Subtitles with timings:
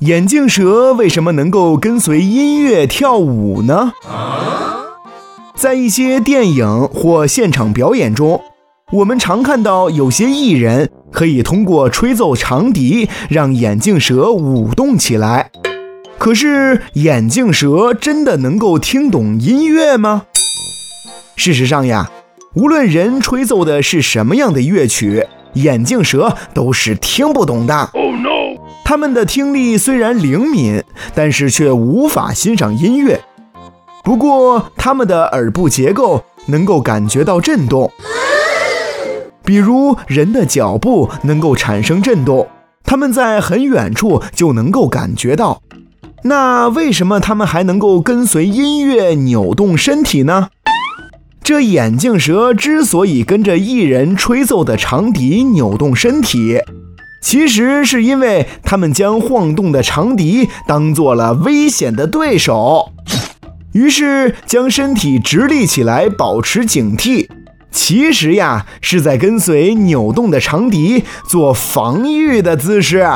[0.00, 3.92] 眼镜蛇为什么能够跟随音乐跳舞呢？
[5.54, 8.40] 在一些电影或现场表演中，
[8.92, 15.50] 我们常看到有些艺人可以通过吹奏长笛让眼镜蛇舞动起来。
[16.16, 20.22] 可是，眼镜蛇真的能够听懂音乐吗？
[21.36, 22.10] 事实上呀，
[22.54, 25.26] 无论人吹奏的是什么样的乐曲，
[25.62, 27.90] 眼镜蛇都是听不懂的。
[28.84, 30.82] 他们的听力虽然灵敏，
[31.14, 33.20] 但是却无法欣赏音乐。
[34.02, 37.92] 不过，他们的耳部结构能够感觉到震动，
[39.44, 42.48] 比如人的脚步能够产生震动，
[42.84, 45.60] 他们在很远处就能够感觉到。
[46.22, 50.48] 那为什么他们还能够跟随音乐扭动身体呢？
[51.48, 56.60] 这眼镜蛇之所以跟着一人吹奏的长笛扭动身体
[57.22, 62.92] 其实是因为他们将晃动的长笛当做了危险的对手。
[63.72, 67.26] 于是将身体直立起来保持警惕
[67.70, 73.06] 其实呀是在跟随扭动的长笛做防御的姿势。